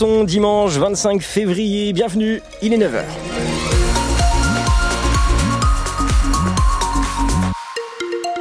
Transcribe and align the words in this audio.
Dimanche 0.00 0.78
25 0.78 1.20
février, 1.22 1.92
bienvenue, 1.92 2.40
il 2.62 2.72
est 2.72 2.76
9h. 2.76 3.57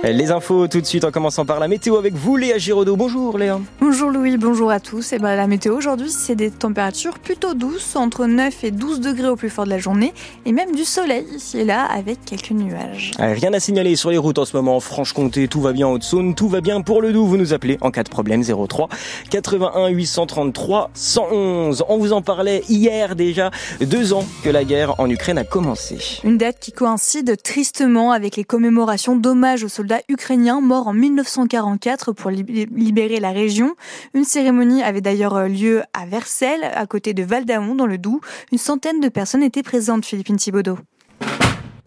Les 0.03 0.31
infos 0.31 0.67
tout 0.67 0.79
de 0.79 0.85
suite 0.85 1.03
en 1.03 1.11
commençant 1.11 1.43
par 1.43 1.59
la 1.59 1.67
météo 1.67 1.97
avec 1.97 2.13
vous 2.13 2.37
Léa 2.37 2.57
Giraudot. 2.57 2.95
Bonjour 2.95 3.37
Léa. 3.37 3.59
Bonjour 3.81 4.11
Louis, 4.11 4.37
bonjour 4.37 4.69
à 4.69 4.79
tous. 4.79 5.11
Et 5.11 5.15
eh 5.15 5.19
ben, 5.19 5.35
la 5.35 5.47
météo 5.47 5.75
aujourd'hui 5.75 6.11
c'est 6.11 6.35
des 6.35 6.51
températures 6.51 7.17
plutôt 7.19 7.55
douces, 7.55 7.95
entre 7.95 8.25
9 8.25 8.63
et 8.63 8.71
12 8.71 9.01
degrés 9.01 9.27
au 9.27 9.35
plus 9.35 9.49
fort 9.49 9.65
de 9.65 9.71
la 9.71 9.79
journée 9.79 10.13
et 10.45 10.51
même 10.51 10.75
du 10.75 10.85
soleil 10.85 11.25
ici 11.35 11.59
et 11.59 11.65
là 11.65 11.83
avec 11.83 12.23
quelques 12.25 12.51
nuages. 12.51 13.13
Rien 13.19 13.51
à 13.53 13.59
signaler 13.59 13.95
sur 13.95 14.11
les 14.11 14.17
routes 14.17 14.37
en 14.37 14.45
ce 14.45 14.55
moment. 14.55 14.79
Franche-Comté, 14.79 15.47
tout 15.47 15.61
va 15.61 15.73
bien 15.73 15.87
en 15.87 15.93
Haute-Saône, 15.93 16.35
tout 16.35 16.47
va 16.47 16.61
bien 16.61 16.81
pour 16.81 17.01
le 17.01 17.11
Doubs. 17.11 17.27
Vous 17.27 17.37
nous 17.37 17.53
appelez 17.53 17.77
en 17.81 17.91
cas 17.91 18.03
de 18.03 18.09
problème 18.09 18.43
03 18.43 18.89
81 19.31 19.89
833 19.89 20.91
111. 20.93 21.83
On 21.89 21.97
vous 21.97 22.13
en 22.13 22.21
parlait 22.21 22.63
hier 22.69 23.15
déjà, 23.15 23.51
deux 23.81 24.13
ans 24.13 24.25
que 24.43 24.49
la 24.49 24.63
guerre 24.63 24.99
en 24.99 25.09
Ukraine 25.09 25.39
a 25.39 25.43
commencé. 25.43 25.97
Une 26.23 26.37
date 26.37 26.59
qui 26.59 26.71
coïncide 26.71 27.35
tristement 27.41 28.11
avec 28.11 28.35
les 28.35 28.43
commémorations 28.43 29.15
d'hommage 29.15 29.63
aux 29.63 29.69
soldats 29.69 29.87
ukrainien 30.09 30.61
mort 30.61 30.87
en 30.87 30.93
1944 30.93 32.11
pour 32.13 32.31
libérer 32.31 33.19
la 33.19 33.31
région. 33.31 33.75
Une 34.13 34.23
cérémonie 34.23 34.83
avait 34.83 35.01
d'ailleurs 35.01 35.35
euh, 35.35 35.47
lieu 35.47 35.83
à 35.93 36.05
Versailles, 36.05 36.63
à 36.63 36.85
côté 36.85 37.13
de 37.13 37.23
Valdaon, 37.23 37.75
dans 37.75 37.85
le 37.85 37.97
Doubs. 37.97 38.21
Une 38.51 38.57
centaine 38.57 38.99
de 38.99 39.09
personnes 39.09 39.43
étaient 39.43 39.63
présentes, 39.63 40.05
Philippine 40.05 40.37
Thibaudot. 40.37 40.77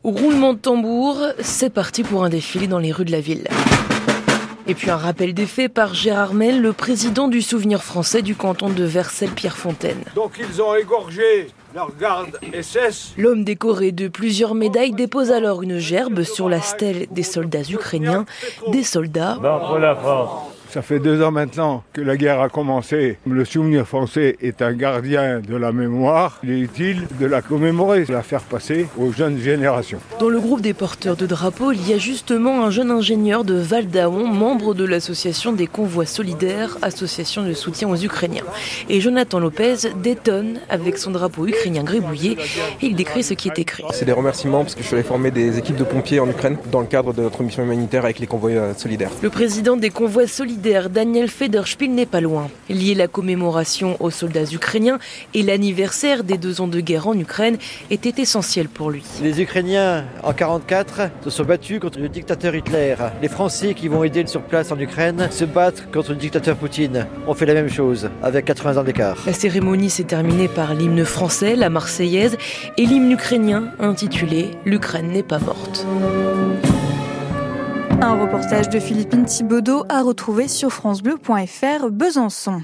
Roulement 0.03 0.55
de 0.55 0.59
tambour, 0.59 1.19
c'est 1.41 1.71
parti 1.71 2.03
pour 2.03 2.25
un 2.25 2.31
défilé 2.31 2.67
dans 2.67 2.79
les 2.79 2.93
rues 2.93 3.05
de 3.05 3.13
la 3.13 3.21
ville. 3.21 3.47
Et 4.67 4.75
puis 4.75 4.91
un 4.91 4.97
rappel 4.97 5.35
des 5.35 5.47
faits 5.47 5.73
par 5.73 5.95
Gérard 5.95 6.33
Mel, 6.33 6.63
le 6.63 6.73
président 6.73 7.29
du 7.29 7.43
Souvenir 7.43 7.83
français 7.83 8.23
du 8.23 8.35
canton 8.35 8.69
de 8.71 8.85
Versailles-Pierrefontaine. 8.85 10.05
Donc 10.15 10.39
ils 10.39 10.63
ont 10.63 10.75
égorgé. 10.75 11.49
L'homme 13.17 13.45
décoré 13.45 13.93
de 13.93 14.09
plusieurs 14.09 14.55
médailles 14.55 14.93
dépose 14.93 15.31
alors 15.31 15.63
une 15.63 15.79
gerbe 15.79 16.23
sur 16.23 16.49
la 16.49 16.61
stèle 16.61 17.07
des 17.11 17.23
soldats 17.23 17.63
ukrainiens, 17.69 18.25
des 18.69 18.83
soldats. 18.83 19.39
la 19.79 19.95
France. 19.95 20.50
Ça 20.71 20.83
fait 20.83 21.01
deux 21.01 21.21
ans 21.21 21.33
maintenant 21.33 21.83
que 21.93 22.01
la 22.01 22.17
guerre 22.17 22.41
a 22.41 22.49
commencé. 22.49 23.19
Le 23.27 23.45
souvenir 23.45 23.89
français 23.89 24.37
est 24.41 24.63
un 24.63 24.73
gardien 24.73 25.41
de 25.41 25.57
la 25.57 25.73
mémoire. 25.73 26.39
Il 26.45 26.53
est 26.53 26.61
utile 26.61 27.09
de 27.19 27.27
la 27.27 27.43
commémorer, 27.43 28.05
de 28.05 28.13
la 28.13 28.23
faire 28.23 28.43
passer 28.43 28.87
aux 28.97 29.11
jeunes 29.11 29.39
générations. 29.39 29.99
Dans 30.21 30.29
le 30.29 30.39
groupe 30.39 30.61
des 30.61 30.73
porteurs 30.73 31.17
de 31.17 31.27
drapeaux, 31.27 31.73
il 31.73 31.91
y 31.91 31.93
a 31.93 31.99
justement 31.99 32.65
un 32.65 32.71
jeune 32.71 32.93
ingénieur 32.93 33.43
de 33.43 33.55
Val 33.55 33.89
d'Aon, 33.89 34.29
membre 34.29 34.75
de 34.75 34.85
l'association 34.85 35.53
des 35.53 35.67
convois 35.67 36.07
solidaires, 36.07 36.79
association 36.83 37.43
de 37.43 37.53
soutien 37.53 37.89
aux 37.89 37.97
Ukrainiens. 37.97 38.45
Et 38.89 39.01
Jonathan 39.01 39.41
Lopez 39.41 39.89
détonne 40.01 40.61
avec 40.69 40.99
son 40.99 41.11
drapeau 41.11 41.49
ukrainien 41.49 41.83
gribouillé. 41.83 42.39
Il 42.81 42.95
décrit 42.95 43.25
ce 43.25 43.35
qui 43.35 43.49
est 43.49 43.59
écrit. 43.59 43.83
C'est 43.93 44.05
des 44.05 44.13
remerciements 44.13 44.63
parce 44.63 44.77
que 44.77 44.83
je 44.83 44.87
suis 44.87 44.95
allé 44.95 45.03
former 45.03 45.33
des 45.33 45.59
équipes 45.59 45.77
de 45.77 45.85
pompiers 45.85 46.21
en 46.21 46.31
Ukraine 46.31 46.59
dans 46.71 46.81
le 46.81 46.87
cadre 46.87 47.13
de 47.13 47.23
notre 47.23 47.43
mission 47.43 47.65
humanitaire 47.65 48.05
avec 48.05 48.21
les 48.21 48.29
convois 48.29 48.51
euh, 48.51 48.75
solidaires. 48.77 49.11
Le 49.21 49.31
président 49.31 49.77
des 49.77 49.91
convois 49.91 50.29
solidaires 50.29 50.60
Daniel 50.61 51.29
Federspiel 51.29 51.93
n'est 51.93 52.07
pas 52.07 52.21
loin. 52.21 52.49
Lié 52.69 52.95
la 52.95 53.09
commémoration 53.09 53.97
aux 54.01 54.11
soldats 54.11 54.45
ukrainiens 54.53 54.99
et 55.35 55.43
l'anniversaire 55.43 56.23
des 56.23 56.37
deux 56.37 56.61
ans 56.61 56.69
de 56.69 56.81
guerre 56.81 57.09
en 57.09 57.19
Ukraine 57.19 57.57
était 57.91 58.21
essentiel 58.21 58.69
pour 58.69 58.91
lui. 58.91 59.03
Les 59.23 59.41
Ukrainiens, 59.41 60.05
en 60.23 60.33
1944, 60.33 61.11
se 61.25 61.31
sont 61.31 61.45
battus 61.45 61.81
contre 61.81 61.99
le 61.99 62.09
dictateur 62.09 62.55
Hitler. 62.55 62.95
Les 63.23 63.29
Français 63.29 63.75
qui 63.75 63.89
vont 63.89 64.05
aider 64.05 64.27
sur 64.27 64.43
place 64.43 64.71
en 64.71 64.79
Ukraine 64.79 65.29
se 65.31 65.45
battent 65.45 65.91
contre 65.93 66.11
le 66.11 66.17
dictateur 66.17 66.57
Poutine. 66.57 67.07
On 67.27 67.35
fait 67.35 67.47
la 67.47 67.55
même 67.55 67.71
chose, 67.71 68.11
avec 68.23 68.45
80 68.45 68.77
ans 68.77 68.85
d'écart. 68.85 69.17
La 69.27 69.33
cérémonie 69.33 69.91
s'est 69.91 70.05
terminée 70.05 70.49
par 70.49 70.75
l'hymne 70.75 71.05
français, 71.05 71.57
la 71.57 71.71
Marseillaise, 71.71 72.37
et 72.77 72.85
l'hymne 72.87 73.13
ukrainien 73.13 73.73
intitulé 73.79 74.51
L'Ukraine 74.65 75.11
n'est 75.11 75.23
pas 75.23 75.39
morte. 75.39 75.87
Un 78.03 78.19
reportage 78.19 78.71
de 78.71 78.81
Philippine 78.81 79.27
Thibaudot 79.27 79.85
à 79.91 80.03
retrouver 80.03 80.49
sur 80.49 80.73
francebleu.fr 80.73 81.91
Besançon. 81.91 82.63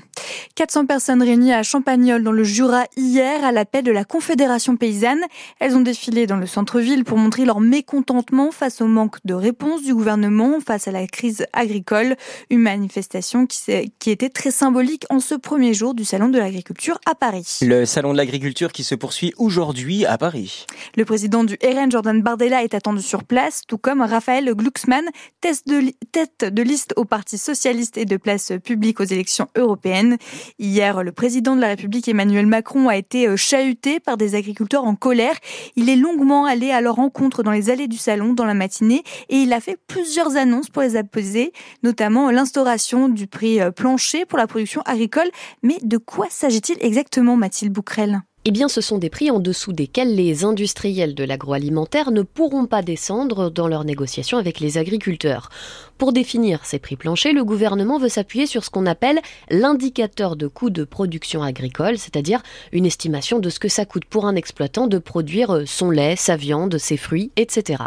400 0.56 0.86
personnes 0.86 1.22
réunies 1.22 1.52
à 1.52 1.62
Champagnol 1.62 2.22
dans 2.22 2.32
le 2.32 2.42
Jura 2.42 2.84
hier 2.96 3.44
à 3.44 3.52
l'appel 3.52 3.84
de 3.84 3.92
la 3.92 4.04
Confédération 4.04 4.78
paysanne. 4.78 5.20
Elles 5.60 5.76
ont 5.76 5.82
défilé 5.82 6.26
dans 6.26 6.38
le 6.38 6.46
centre-ville 6.46 7.04
pour 7.04 7.18
montrer 7.18 7.44
leur 7.44 7.60
mécontentement 7.60 8.50
face 8.50 8.80
au 8.80 8.86
manque 8.86 9.18
de 9.26 9.34
réponse 9.34 9.82
du 9.82 9.94
gouvernement 9.94 10.58
face 10.66 10.88
à 10.88 10.92
la 10.92 11.06
crise 11.06 11.44
agricole. 11.52 12.16
Une 12.48 12.60
manifestation 12.60 13.46
qui, 13.46 13.92
qui 13.98 14.10
était 14.10 14.30
très 14.30 14.50
symbolique 14.50 15.04
en 15.10 15.20
ce 15.20 15.34
premier 15.34 15.74
jour 15.74 15.92
du 15.92 16.06
Salon 16.06 16.30
de 16.30 16.38
l'agriculture 16.38 16.98
à 17.04 17.14
Paris. 17.14 17.58
Le 17.60 17.84
Salon 17.84 18.12
de 18.12 18.16
l'agriculture 18.16 18.72
qui 18.72 18.82
se 18.82 18.94
poursuit 18.94 19.34
aujourd'hui 19.36 20.06
à 20.06 20.16
Paris. 20.16 20.64
Le 20.96 21.04
président 21.04 21.44
du 21.44 21.58
RN, 21.62 21.92
Jordan 21.92 22.22
Bardella, 22.22 22.64
est 22.64 22.72
attendu 22.72 23.02
sur 23.02 23.24
place, 23.24 23.60
tout 23.68 23.76
comme 23.76 24.00
Raphaël 24.00 24.50
Glucksmann, 24.54 25.04
tête 25.42 26.46
de 26.46 26.62
liste 26.62 26.94
au 26.96 27.04
Parti 27.04 27.36
socialiste 27.36 27.98
et 27.98 28.06
de 28.06 28.16
place 28.16 28.52
publique 28.64 29.00
aux 29.00 29.04
élections 29.04 29.48
européennes. 29.54 30.16
Hier, 30.58 31.02
le 31.02 31.12
président 31.12 31.56
de 31.56 31.60
la 31.60 31.68
République 31.68 32.08
Emmanuel 32.08 32.46
Macron 32.46 32.88
a 32.88 32.96
été 32.96 33.28
euh, 33.28 33.36
chahuté 33.36 34.00
par 34.00 34.16
des 34.16 34.34
agriculteurs 34.34 34.84
en 34.84 34.94
colère. 34.94 35.36
Il 35.76 35.88
est 35.88 35.96
longuement 35.96 36.44
allé 36.44 36.70
à 36.70 36.80
leur 36.80 36.96
rencontre 36.96 37.42
dans 37.42 37.50
les 37.50 37.70
allées 37.70 37.88
du 37.88 37.98
salon 37.98 38.32
dans 38.32 38.44
la 38.44 38.54
matinée 38.54 39.02
et 39.28 39.36
il 39.36 39.52
a 39.52 39.60
fait 39.60 39.78
plusieurs 39.86 40.36
annonces 40.36 40.70
pour 40.70 40.82
les 40.82 40.96
apposer, 40.96 41.52
notamment 41.82 42.30
l'instauration 42.30 43.08
du 43.08 43.26
prix 43.26 43.60
euh, 43.60 43.70
plancher 43.70 44.24
pour 44.24 44.38
la 44.38 44.46
production 44.46 44.82
agricole. 44.82 45.30
Mais 45.62 45.78
de 45.82 45.98
quoi 45.98 46.26
s'agit-il 46.30 46.76
exactement, 46.80 47.36
Mathilde 47.36 47.72
Bouquerel? 47.72 48.22
Eh 48.48 48.52
bien, 48.52 48.68
ce 48.68 48.80
sont 48.80 48.98
des 48.98 49.10
prix 49.10 49.28
en 49.32 49.40
dessous 49.40 49.72
desquels 49.72 50.14
les 50.14 50.44
industriels 50.44 51.16
de 51.16 51.24
l'agroalimentaire 51.24 52.12
ne 52.12 52.22
pourront 52.22 52.66
pas 52.66 52.80
descendre 52.80 53.50
dans 53.50 53.66
leurs 53.66 53.84
négociations 53.84 54.38
avec 54.38 54.60
les 54.60 54.78
agriculteurs. 54.78 55.50
Pour 55.98 56.12
définir 56.12 56.66
ces 56.66 56.78
prix 56.78 56.96
planchers, 56.96 57.32
le 57.32 57.42
gouvernement 57.42 57.98
veut 57.98 58.10
s'appuyer 58.10 58.46
sur 58.46 58.64
ce 58.64 58.70
qu'on 58.70 58.84
appelle 58.84 59.18
l'indicateur 59.50 60.36
de 60.36 60.46
coût 60.46 60.68
de 60.68 60.84
production 60.84 61.42
agricole, 61.42 61.96
c'est-à-dire 61.96 62.42
une 62.72 62.84
estimation 62.84 63.38
de 63.38 63.48
ce 63.48 63.58
que 63.58 63.68
ça 63.68 63.86
coûte 63.86 64.04
pour 64.04 64.26
un 64.26 64.36
exploitant 64.36 64.88
de 64.88 64.98
produire 64.98 65.62
son 65.66 65.90
lait, 65.90 66.14
sa 66.16 66.36
viande, 66.36 66.76
ses 66.76 66.98
fruits, 66.98 67.32
etc. 67.36 67.84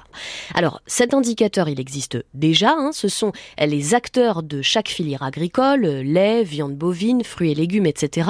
Alors, 0.56 0.81
cet 0.88 1.14
indicateur, 1.14 1.69
il 1.69 1.80
existe 1.80 2.18
déjà. 2.34 2.72
Hein, 2.72 2.92
ce 2.94 3.09
sont 3.09 3.31
les 3.59 3.94
acteurs 3.94 4.42
de 4.42 4.64
chaque 4.64 4.90
filière 4.90 5.22
agricole, 5.22 5.81
lait, 5.81 6.44
viande 6.44 6.75
bovine, 6.75 7.24
fruits 7.24 7.52
et 7.52 7.56
légumes, 7.56 7.86
etc., 7.86 8.30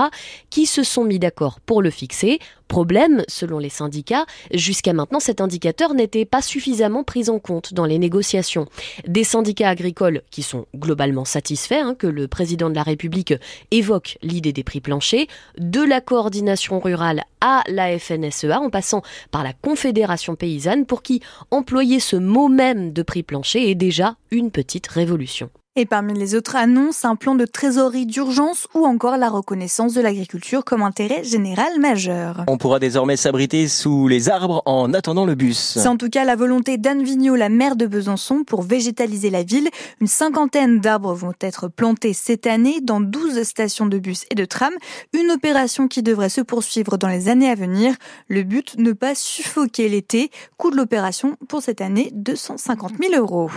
qui 0.49 0.65
se 0.65 0.83
sont 0.83 1.05
mis 1.05 1.19
d'accord 1.19 1.61
pour 1.61 1.81
le 1.81 1.89
fixer 1.89 2.39
Problème, 2.69 3.23
selon 3.27 3.57
les 3.57 3.69
syndicats, 3.69 4.27
jusqu'à 4.53 4.93
maintenant 4.93 5.19
cet 5.19 5.41
indicateur 5.41 5.95
n'était 5.95 6.23
pas 6.23 6.43
suffisamment 6.43 7.03
pris 7.03 7.27
en 7.27 7.39
compte 7.39 7.73
dans 7.73 7.85
les 7.85 7.97
négociations. 7.97 8.67
Des 9.07 9.23
syndicats 9.23 9.68
agricoles 9.69 10.21
qui 10.31 10.43
sont 10.43 10.65
globalement 10.75 11.25
satisfaits 11.25 11.81
hein, 11.81 11.95
que 11.95 12.07
le 12.07 12.27
président 12.27 12.69
de 12.69 12.75
la 12.75 12.83
République 12.83 13.33
évoque 13.71 14.17
l'idée 14.21 14.53
des 14.53 14.63
prix 14.63 14.81
planchers, 14.81 15.27
de 15.57 15.81
la 15.81 16.01
coordination 16.01 16.79
rurale 16.79 17.23
à 17.41 17.63
la 17.67 17.97
FNSEA 17.97 18.59
en 18.59 18.69
passant 18.69 19.01
par 19.31 19.43
la 19.43 19.53
Confédération 19.53 20.35
paysanne 20.35 20.85
pour 20.85 21.01
qui 21.01 21.21
employer 21.51 21.99
ce 21.99 22.15
mot 22.15 22.49
même 22.49 22.91
de 22.91 23.01
prix 23.01 23.23
plancher 23.23 23.69
est 23.69 23.75
déjà 23.75 24.15
une 24.31 24.51
petite 24.51 24.87
révolution. 24.87 25.49
Et 25.75 25.85
parmi 25.85 26.13
les 26.13 26.33
autres 26.33 26.55
annonces, 26.55 27.05
un 27.05 27.15
plan 27.15 27.35
de 27.35 27.45
trésorerie 27.45 28.07
d'urgence 28.07 28.67
ou 28.73 28.87
encore 28.87 29.17
la 29.17 29.29
reconnaissance 29.29 29.93
de 29.93 30.01
l'agriculture 30.01 30.65
comme 30.65 30.81
intérêt 30.81 31.23
général 31.23 31.79
majeur. 31.79 32.43
On 32.47 32.57
pourra 32.57 32.79
désormais 32.79 33.17
s'abriter 33.17 33.67
sous 33.67 34.07
les 34.07 34.29
arbres 34.29 34.63
en 34.65 34.91
attendant 34.95 35.27
le 35.27 35.35
bus. 35.35 35.77
C'est 35.77 35.87
en 35.87 35.95
tout 35.95 36.09
cas 36.09 36.25
la 36.25 36.35
volonté 36.35 36.79
d'Anne 36.79 37.03
Vigneault, 37.03 37.35
la 37.35 37.49
maire 37.49 37.75
de 37.75 37.85
Besançon, 37.85 38.43
pour 38.43 38.63
végétaliser 38.63 39.29
la 39.29 39.43
ville. 39.43 39.69
Une 40.01 40.07
cinquantaine 40.07 40.79
d'arbres 40.79 41.13
vont 41.13 41.33
être 41.39 41.67
plantés 41.67 42.13
cette 42.13 42.47
année 42.47 42.81
dans 42.81 42.99
12 42.99 43.43
stations 43.43 43.85
de 43.85 43.99
bus 43.99 44.25
et 44.31 44.35
de 44.35 44.45
tram. 44.45 44.73
Une 45.13 45.29
opération 45.29 45.87
qui 45.87 46.01
devrait 46.01 46.29
se 46.29 46.41
poursuivre 46.41 46.97
dans 46.97 47.07
les 47.07 47.29
années 47.29 47.49
à 47.49 47.55
venir. 47.55 47.93
Le 48.27 48.41
but, 48.41 48.75
ne 48.79 48.91
pas 48.91 49.13
suffoquer 49.13 49.87
l'été. 49.87 50.31
Coût 50.57 50.71
de 50.71 50.77
l'opération 50.77 51.37
pour 51.47 51.61
cette 51.61 51.79
année, 51.79 52.09
250 52.15 52.93
000 52.99 53.13
euros. 53.15 53.51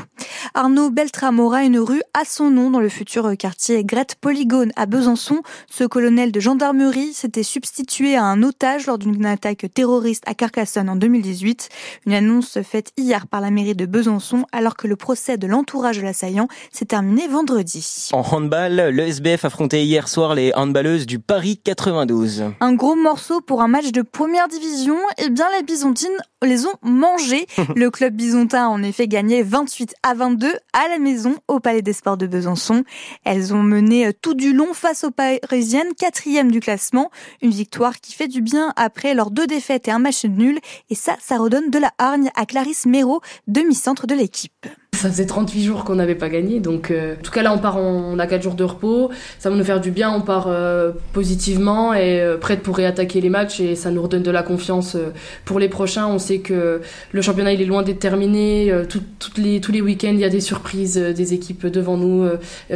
Arnaud 0.52 0.90
Beltram 0.90 1.40
aura 1.40 1.64
une 1.64 1.78
rue 1.78 2.02
à 2.14 2.24
son 2.26 2.50
nom 2.50 2.70
dans 2.70 2.80
le 2.80 2.88
futur 2.90 3.36
quartier 3.38 3.84
Grette 3.84 4.16
Polygone 4.20 4.70
à 4.76 4.86
Besançon. 4.86 5.42
Ce 5.70 5.84
colonel 5.84 6.30
de 6.30 6.40
gendarmerie 6.40 7.14
s'était 7.14 7.42
substitué 7.42 8.16
à 8.16 8.24
un 8.24 8.42
otage 8.42 8.86
lors 8.86 8.98
d'une 8.98 9.24
attaque 9.24 9.66
terroriste 9.72 10.22
à 10.26 10.34
Carcassonne 10.34 10.90
en 10.90 10.96
2018. 10.96 11.70
Une 12.06 12.12
annonce 12.12 12.60
faite 12.62 12.92
hier 12.98 13.26
par 13.26 13.40
la 13.40 13.50
mairie 13.50 13.74
de 13.74 13.86
Besançon 13.86 14.44
alors 14.52 14.76
que 14.76 14.86
le 14.86 14.96
procès 14.96 15.38
de 15.38 15.46
l'entourage 15.46 15.98
de 15.98 16.02
l'assaillant 16.02 16.48
s'est 16.70 16.84
terminé 16.84 17.28
vendredi. 17.28 18.10
En 18.12 18.20
handball, 18.20 18.90
le 18.90 19.02
SBF 19.02 19.46
affrontait 19.46 19.84
hier 19.84 20.08
soir 20.08 20.34
les 20.34 20.52
handballeuses 20.54 21.06
du 21.06 21.18
Paris 21.18 21.60
92. 21.64 22.44
Un 22.60 22.74
gros 22.74 22.94
morceau 22.94 23.40
pour 23.40 23.62
un 23.62 23.68
match 23.68 23.90
de 23.90 24.02
première 24.02 24.48
division. 24.48 24.96
Eh 25.18 25.30
bien, 25.30 25.46
les 25.56 25.62
Byzantines 25.62 26.10
les 26.44 26.66
ont 26.66 26.74
mangés. 26.82 27.46
Le 27.76 27.90
club 27.90 28.14
bisontin 28.14 28.66
a 28.66 28.68
en 28.68 28.82
effet 28.82 29.08
gagné 29.08 29.42
28 29.42 29.94
à 30.02 30.14
22 30.14 30.52
à 30.72 30.88
la 30.88 30.98
maison 30.98 31.36
au 31.48 31.60
Palais 31.60 31.82
des 31.82 31.92
Sports 31.92 32.16
de 32.16 32.26
Besançon. 32.26 32.84
Elles 33.24 33.54
ont 33.54 33.62
mené 33.62 34.12
tout 34.20 34.34
du 34.34 34.52
long 34.52 34.74
face 34.74 35.04
aux 35.04 35.10
Parisiennes, 35.10 35.94
quatrième 35.98 36.50
du 36.50 36.60
classement. 36.60 37.10
Une 37.42 37.50
victoire 37.50 38.00
qui 38.00 38.12
fait 38.14 38.28
du 38.28 38.42
bien 38.42 38.72
après 38.76 39.14
leurs 39.14 39.30
deux 39.30 39.46
défaites 39.46 39.88
et 39.88 39.90
un 39.90 39.98
match 39.98 40.24
nul. 40.24 40.58
Et 40.90 40.94
ça, 40.94 41.16
ça 41.20 41.38
redonne 41.38 41.70
de 41.70 41.78
la 41.78 41.92
hargne 41.98 42.30
à 42.34 42.46
Clarisse 42.46 42.86
Méraud, 42.86 43.20
demi-centre 43.46 44.06
de 44.06 44.14
l'équipe. 44.14 44.66
Ça 45.02 45.08
faisait 45.08 45.26
38 45.26 45.64
jours 45.64 45.82
qu'on 45.82 45.96
n'avait 45.96 46.14
pas 46.14 46.28
gagné, 46.28 46.60
donc 46.60 46.92
euh, 46.92 47.14
en 47.14 47.22
tout 47.24 47.32
cas 47.32 47.42
là 47.42 47.52
on 47.52 47.58
part, 47.58 47.76
on 47.76 48.20
a 48.20 48.26
4 48.28 48.40
jours 48.40 48.54
de 48.54 48.62
repos, 48.62 49.10
ça 49.40 49.50
va 49.50 49.56
nous 49.56 49.64
faire 49.64 49.80
du 49.80 49.90
bien, 49.90 50.12
on 50.12 50.20
part 50.20 50.46
euh, 50.46 50.92
positivement 51.12 51.92
et 51.92 52.20
euh, 52.20 52.36
prête 52.36 52.60
pour 52.60 52.76
réattaquer 52.76 53.20
les 53.20 53.28
matchs 53.28 53.58
et 53.58 53.74
ça 53.74 53.90
nous 53.90 54.00
redonne 54.00 54.22
de 54.22 54.30
la 54.30 54.44
confiance 54.44 54.96
pour 55.44 55.58
les 55.58 55.68
prochains. 55.68 56.06
On 56.06 56.20
sait 56.20 56.38
que 56.38 56.82
le 57.10 57.20
championnat 57.20 57.52
il 57.52 57.60
est 57.60 57.64
loin 57.64 57.82
d'être 57.82 57.98
terminé, 57.98 58.72
toutes 58.88 59.38
les, 59.38 59.60
tous 59.60 59.72
les 59.72 59.80
week-ends 59.80 60.12
il 60.12 60.20
y 60.20 60.24
a 60.24 60.28
des 60.28 60.40
surprises, 60.40 60.96
des 60.96 61.34
équipes 61.34 61.66
devant 61.66 61.96
nous 61.96 62.24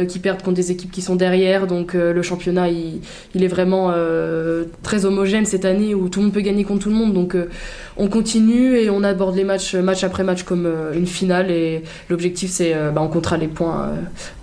qui 0.09 0.19
perdent 0.19 0.41
contre 0.41 0.57
des 0.57 0.69
équipes 0.69 0.91
qui 0.91 1.01
sont 1.01 1.15
derrière, 1.15 1.65
donc 1.65 1.93
le 1.93 2.21
championnat 2.21 2.67
il, 2.67 2.99
il 3.35 3.43
est 3.45 3.47
vraiment 3.47 3.93
très 4.83 5.05
homogène 5.05 5.45
cette 5.45 5.63
année 5.63 5.95
où 5.95 6.09
tout 6.09 6.19
le 6.19 6.25
monde 6.25 6.33
peut 6.33 6.41
gagner 6.41 6.65
contre 6.65 6.83
tout 6.83 6.89
le 6.89 6.95
monde, 6.95 7.13
donc 7.13 7.37
on 7.95 8.09
continue 8.09 8.75
et 8.75 8.89
on 8.89 9.01
aborde 9.03 9.37
les 9.37 9.45
matchs 9.45 9.75
match 9.75 10.03
après 10.03 10.25
match 10.25 10.43
comme 10.43 10.69
une 10.93 11.07
finale 11.07 11.51
et 11.51 11.83
L'objectif, 12.17 12.49
c'est 12.49 12.73
euh, 12.73 12.89
bah, 12.89 13.03
on 13.03 13.09
comptera 13.09 13.37
les 13.37 13.47
points 13.47 13.91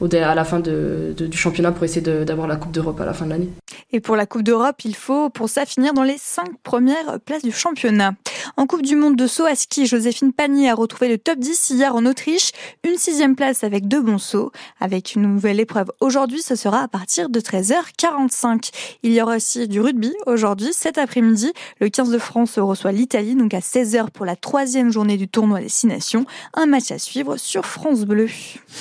euh, 0.00 0.22
à 0.22 0.34
la 0.36 0.44
fin 0.44 0.60
du 0.60 1.36
championnat 1.36 1.72
pour 1.72 1.82
essayer 1.82 2.00
d'avoir 2.24 2.46
la 2.46 2.54
Coupe 2.54 2.70
d'Europe 2.70 3.00
à 3.00 3.04
la 3.04 3.12
fin 3.12 3.24
de 3.24 3.30
l'année. 3.30 3.48
Et 3.92 4.00
pour 4.00 4.16
la 4.16 4.26
Coupe 4.26 4.42
d'Europe, 4.42 4.84
il 4.84 4.94
faut 4.94 5.30
pour 5.30 5.48
ça 5.48 5.66
finir 5.66 5.94
dans 5.94 6.02
les 6.02 6.18
cinq 6.18 6.58
premières 6.62 7.20
places 7.20 7.42
du 7.42 7.52
championnat. 7.52 8.12
En 8.56 8.66
Coupe 8.66 8.82
du 8.82 8.96
Monde 8.96 9.16
de 9.16 9.26
saut 9.26 9.46
à 9.46 9.54
ski, 9.54 9.86
Joséphine 9.86 10.32
Panier 10.32 10.70
a 10.70 10.74
retrouvé 10.74 11.08
le 11.08 11.18
top 11.18 11.38
10 11.38 11.70
hier 11.70 11.94
en 11.94 12.06
Autriche, 12.06 12.52
une 12.84 12.96
sixième 12.96 13.36
place 13.36 13.64
avec 13.64 13.88
deux 13.88 14.00
bons 14.00 14.18
sauts. 14.18 14.52
Avec 14.80 15.14
une 15.14 15.22
nouvelle 15.22 15.60
épreuve 15.60 15.90
aujourd'hui, 16.00 16.42
ce 16.42 16.56
sera 16.56 16.82
à 16.82 16.88
partir 16.88 17.28
de 17.28 17.40
13h45. 17.40 18.70
Il 19.02 19.12
y 19.12 19.22
aura 19.22 19.36
aussi 19.36 19.68
du 19.68 19.80
rugby 19.80 20.12
aujourd'hui, 20.26 20.72
cet 20.72 20.98
après-midi. 20.98 21.52
Le 21.80 21.88
15 21.88 22.10
de 22.10 22.18
France 22.18 22.58
reçoit 22.58 22.92
l'Italie, 22.92 23.34
donc 23.34 23.54
à 23.54 23.60
16h 23.60 24.10
pour 24.10 24.26
la 24.26 24.36
troisième 24.36 24.90
journée 24.90 25.16
du 25.16 25.28
tournoi 25.28 25.60
Destination. 25.60 26.26
Un 26.54 26.66
match 26.66 26.90
à 26.90 26.98
suivre 26.98 27.36
sur 27.36 27.64
France 27.64 28.04
Bleu. 28.04 28.28